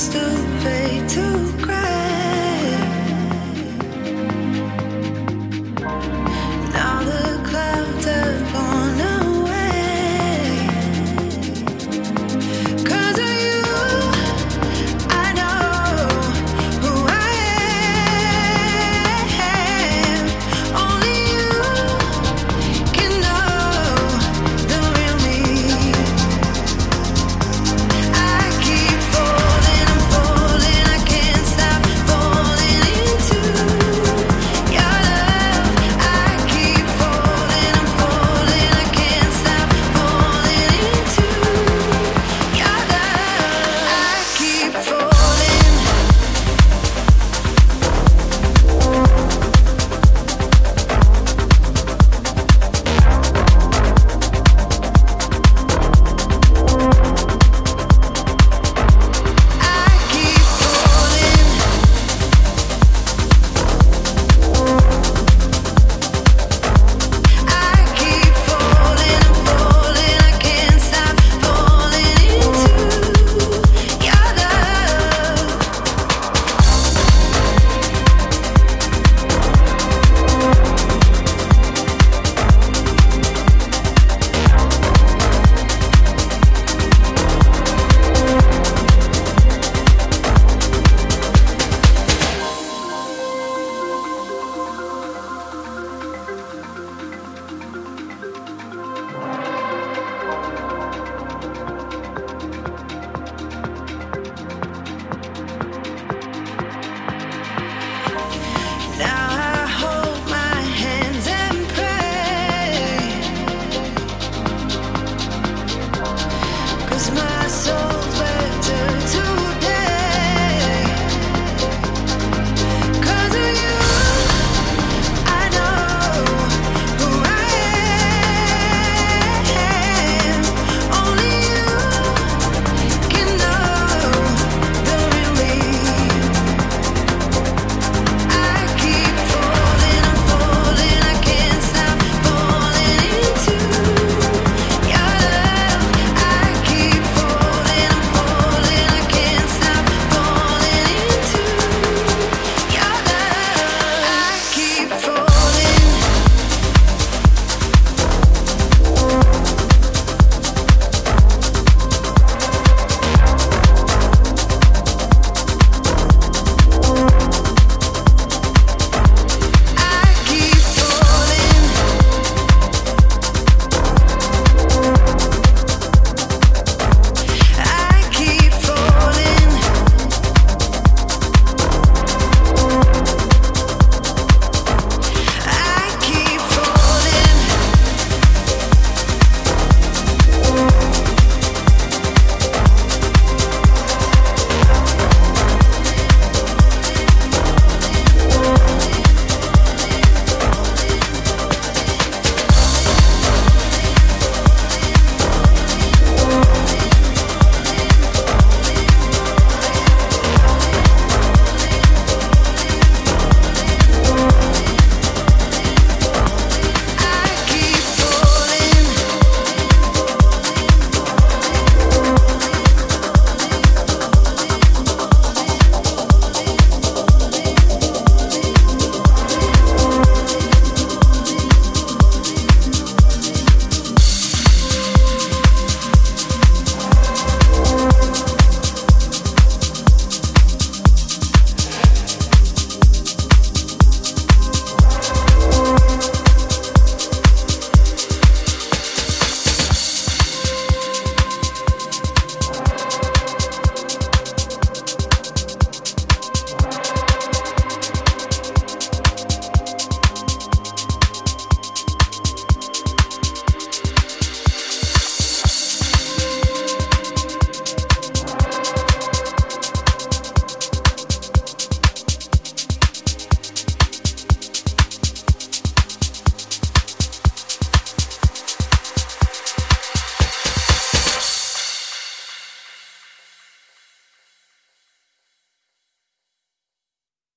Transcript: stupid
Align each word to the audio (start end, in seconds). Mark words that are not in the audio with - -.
stupid 0.00 0.79